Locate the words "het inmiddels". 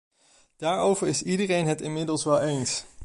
1.67-2.23